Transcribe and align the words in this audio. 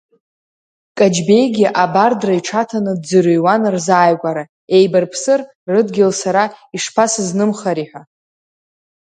Каҷбеигьы 0.97 1.67
абардра 1.83 2.33
иҽаҭаны 2.39 2.93
дӡырҩуан 2.99 3.61
рзааигәара, 3.73 4.43
еибарԥсыр 4.75 5.41
рыдгьыл 5.71 6.11
сара 6.21 6.43
ишԥасызнымхари 6.75 7.85
ҳәа. 7.89 8.01